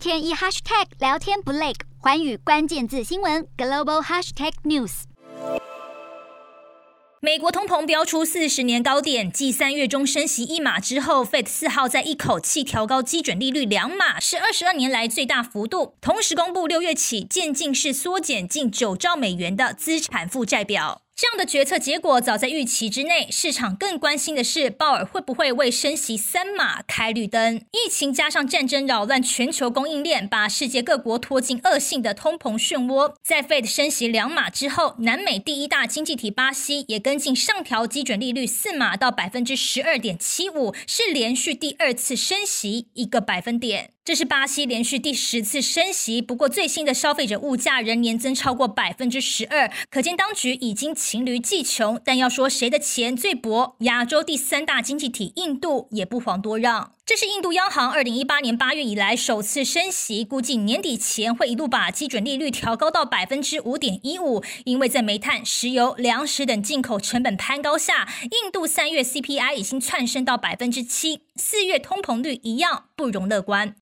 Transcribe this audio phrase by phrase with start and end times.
[0.00, 5.02] 天一 hashtag 聊天不累，寰宇关键字新闻 global hashtag news。
[7.20, 15.96] 美国通膨飙出四十年高点，继三月中升息一码之后，Fed 四号再一口气调高基准利率两码，是二十二年来最大幅度。
[16.00, 21.02] 同时公布六月起渐进式缩减近九兆美元的资产负债表。
[21.20, 27.56] 这样的决策结果早在预期之内，市场更关心的是鲍尔会不会为升息三码开绿灯。
[27.72, 33.12] 疫情加上战争扰乱全球供应链，把世界各国拖进恶性的通膨漩涡。
[33.22, 43.90] 在 Fed 升息两码之后，南美第一大经济体巴西也跟进上调基准利率四码到百分之十二点七五，是连续第二次升息一个百分点。
[44.10, 52.00] 这是巴西连续第十次升息，不过最新的消费者物价仍年增超过百分之十二，可见当局已经黔驴技穷。
[52.04, 56.90] 但要说谁的钱最薄，亚洲第三大经济体印度也不遑多让。
[57.06, 73.76] 这是印度央行二零一八年八月以来首次升息，估计年底前会一路把基准利率调高到百分之五点一五，因为在煤炭、石油、粮食等进口成本攀高下，印度三月 CPI 已经窜升到百分之七，四月通膨率一样不容乐观。